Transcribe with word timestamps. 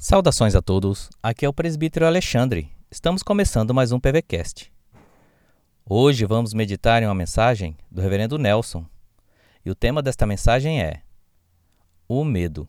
Saudações 0.00 0.54
a 0.54 0.62
todos, 0.62 1.10
aqui 1.20 1.44
é 1.44 1.48
o 1.48 1.52
presbítero 1.52 2.06
Alexandre. 2.06 2.70
Estamos 2.88 3.20
começando 3.20 3.74
mais 3.74 3.90
um 3.90 3.98
PVCast. 3.98 4.72
Hoje 5.84 6.24
vamos 6.24 6.54
meditar 6.54 7.02
em 7.02 7.06
uma 7.06 7.16
mensagem 7.16 7.76
do 7.90 8.00
reverendo 8.00 8.38
Nelson. 8.38 8.86
E 9.64 9.70
o 9.72 9.74
tema 9.74 10.00
desta 10.00 10.24
mensagem 10.24 10.80
é 10.80 11.02
O 12.08 12.24
Medo. 12.24 12.68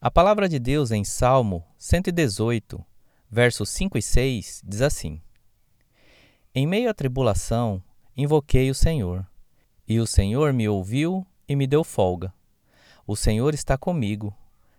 A 0.00 0.10
palavra 0.12 0.48
de 0.48 0.58
Deus 0.58 0.90
em 0.90 1.04
Salmo 1.04 1.64
118, 1.78 2.84
versos 3.30 3.68
5 3.68 3.96
e 3.96 4.02
6 4.02 4.62
diz 4.64 4.80
assim: 4.82 5.22
Em 6.54 6.66
meio 6.66 6.90
à 6.90 6.94
tribulação, 6.94 7.82
invoquei 8.16 8.70
o 8.70 8.74
Senhor, 8.74 9.26
e 9.86 10.00
o 10.00 10.06
Senhor 10.06 10.52
me 10.52 10.68
ouviu 10.68 11.26
e 11.48 11.54
me 11.54 11.66
deu 11.66 11.84
folga. 11.84 12.32
O 13.06 13.14
Senhor 13.14 13.54
está 13.54 13.76
comigo, 13.76 14.34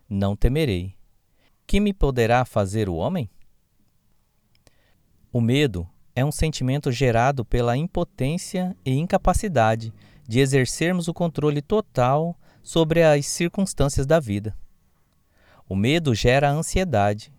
não 0.08 0.34
temerei. 0.34 0.94
Que 1.66 1.80
me 1.80 1.92
poderá 1.92 2.44
fazer 2.44 2.88
o 2.88 2.94
homem? 2.94 3.28
O 5.32 5.40
medo 5.40 5.88
é 6.14 6.24
um 6.24 6.32
sentimento 6.32 6.90
gerado 6.90 7.44
pela 7.44 7.76
impotência 7.76 8.76
e 8.84 8.94
incapacidade 8.96 9.92
de 10.26 10.40
exercermos 10.40 11.08
o 11.08 11.14
controle 11.14 11.60
total 11.60 12.34
sobre 12.62 13.02
as 13.02 13.26
circunstâncias 13.26 14.06
da 14.06 14.18
vida. 14.18 14.56
O 15.68 15.76
medo 15.76 16.14
gera 16.14 16.50
ansiedade, 16.50 17.32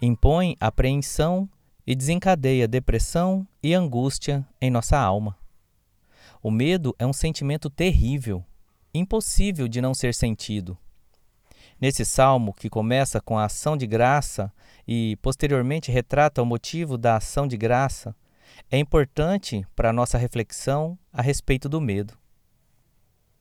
impõe 0.00 0.56
apreensão 0.60 1.48
e 1.88 1.94
desencadeia 1.94 2.68
depressão 2.68 3.48
e 3.62 3.72
angústia 3.72 4.46
em 4.60 4.70
nossa 4.70 4.98
alma. 4.98 5.34
O 6.42 6.50
medo 6.50 6.94
é 6.98 7.06
um 7.06 7.14
sentimento 7.14 7.70
terrível, 7.70 8.44
impossível 8.92 9.66
de 9.66 9.80
não 9.80 9.94
ser 9.94 10.12
sentido. 10.12 10.76
Nesse 11.80 12.04
salmo, 12.04 12.52
que 12.52 12.68
começa 12.68 13.22
com 13.22 13.38
a 13.38 13.46
ação 13.46 13.74
de 13.74 13.86
graça 13.86 14.52
e 14.86 15.16
posteriormente 15.22 15.90
retrata 15.90 16.42
o 16.42 16.44
motivo 16.44 16.98
da 16.98 17.16
ação 17.16 17.48
de 17.48 17.56
graça, 17.56 18.14
é 18.70 18.76
importante 18.76 19.66
para 19.74 19.88
a 19.88 19.92
nossa 19.92 20.18
reflexão 20.18 20.98
a 21.10 21.22
respeito 21.22 21.70
do 21.70 21.80
medo. 21.80 22.12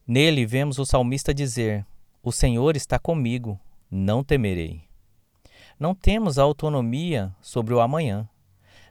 Nele 0.07 0.45
vemos 0.45 0.79
o 0.79 0.85
salmista 0.85 1.33
dizer: 1.33 1.85
O 2.23 2.31
Senhor 2.31 2.77
está 2.77 2.97
comigo, 2.97 3.59
não 3.91 4.23
temerei. 4.23 4.87
Não 5.77 5.93
temos 5.93 6.39
autonomia 6.39 7.35
sobre 7.41 7.73
o 7.73 7.81
amanhã. 7.81 8.25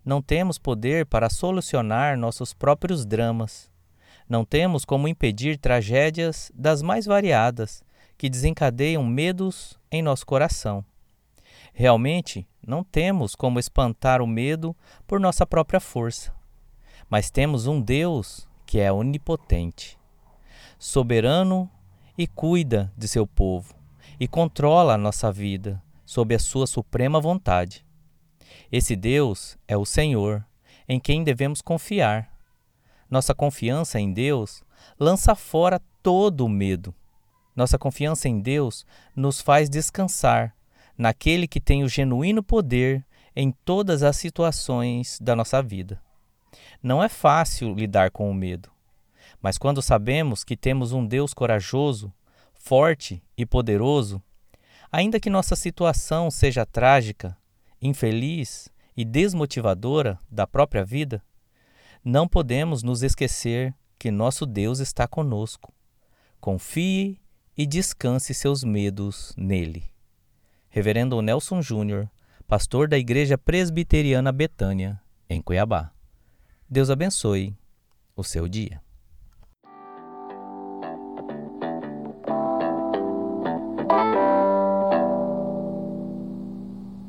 Não 0.06 0.22
temos 0.22 0.56
poder 0.56 1.04
para 1.04 1.28
solucionar 1.28 2.16
nossos 2.16 2.54
próprios 2.54 3.04
dramas. 3.04 3.68
Não 4.28 4.44
temos 4.44 4.84
como 4.84 5.08
impedir 5.08 5.58
tragédias 5.58 6.52
das 6.54 6.80
mais 6.80 7.06
variadas 7.06 7.82
que 8.16 8.30
desencadeiam 8.30 9.04
medos 9.04 9.76
em 9.90 10.00
nosso 10.00 10.24
coração. 10.24 10.84
Realmente, 11.74 12.46
não 12.64 12.84
temos 12.84 13.34
como 13.34 13.58
espantar 13.58 14.22
o 14.22 14.28
medo 14.28 14.76
por 15.08 15.18
nossa 15.18 15.44
própria 15.44 15.80
força. 15.80 16.32
Mas 17.10 17.28
temos 17.28 17.66
um 17.66 17.80
Deus 17.80 18.48
que 18.64 18.78
é 18.78 18.92
onipotente, 18.92 19.98
soberano 20.78 21.68
e 22.16 22.28
cuida 22.28 22.92
de 22.96 23.08
seu 23.08 23.26
povo 23.26 23.74
e 24.20 24.28
controla 24.28 24.94
a 24.94 24.98
nossa 24.98 25.32
vida 25.32 25.82
sob 26.04 26.32
a 26.32 26.38
sua 26.38 26.68
suprema 26.68 27.20
vontade. 27.20 27.84
Esse 28.70 28.96
Deus 28.96 29.56
é 29.66 29.76
o 29.76 29.84
Senhor, 29.84 30.44
em 30.88 30.98
quem 30.98 31.22
devemos 31.22 31.60
confiar. 31.60 32.30
Nossa 33.10 33.34
confiança 33.34 34.00
em 34.00 34.12
Deus 34.12 34.62
lança 34.98 35.34
fora 35.34 35.80
todo 36.02 36.44
o 36.44 36.48
medo. 36.48 36.94
Nossa 37.54 37.78
confiança 37.78 38.28
em 38.28 38.40
Deus 38.40 38.84
nos 39.14 39.40
faz 39.40 39.70
descansar 39.70 40.54
naquele 40.96 41.46
que 41.46 41.60
tem 41.60 41.84
o 41.84 41.88
genuíno 41.88 42.42
poder 42.42 43.04
em 43.34 43.50
todas 43.64 44.02
as 44.02 44.16
situações 44.16 45.18
da 45.20 45.36
nossa 45.36 45.62
vida. 45.62 46.02
Não 46.82 47.02
é 47.02 47.08
fácil 47.08 47.74
lidar 47.74 48.10
com 48.10 48.30
o 48.30 48.34
medo, 48.34 48.70
mas 49.40 49.58
quando 49.58 49.82
sabemos 49.82 50.42
que 50.42 50.56
temos 50.56 50.92
um 50.92 51.06
Deus 51.06 51.34
corajoso, 51.34 52.12
forte 52.54 53.22
e 53.36 53.44
poderoso, 53.44 54.22
Ainda 54.90 55.18
que 55.18 55.28
nossa 55.28 55.56
situação 55.56 56.30
seja 56.30 56.64
trágica, 56.64 57.36
infeliz 57.80 58.68
e 58.96 59.04
desmotivadora 59.04 60.18
da 60.30 60.46
própria 60.46 60.84
vida, 60.84 61.22
não 62.04 62.28
podemos 62.28 62.82
nos 62.82 63.02
esquecer 63.02 63.74
que 63.98 64.10
nosso 64.10 64.46
Deus 64.46 64.78
está 64.78 65.06
conosco. 65.08 65.74
Confie 66.40 67.20
e 67.56 67.66
descanse 67.66 68.32
seus 68.34 68.62
medos 68.62 69.34
nele. 69.36 69.84
Reverendo 70.68 71.20
Nelson 71.22 71.62
Júnior, 71.62 72.08
pastor 72.46 72.88
da 72.88 72.98
Igreja 72.98 73.36
Presbiteriana 73.36 74.30
Betânia, 74.30 75.00
em 75.28 75.40
Cuiabá. 75.40 75.90
Deus 76.68 76.90
abençoe 76.90 77.56
o 78.14 78.22
seu 78.22 78.48
dia. 78.48 78.85